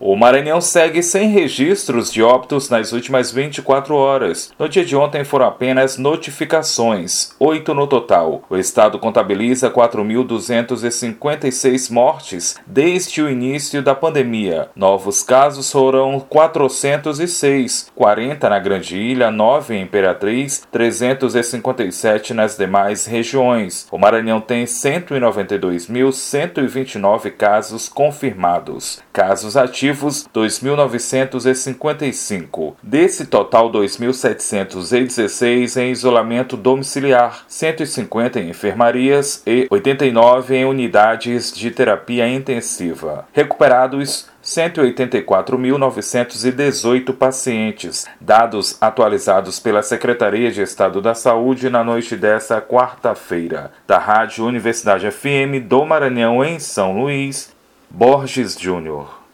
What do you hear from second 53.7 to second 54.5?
Da Rádio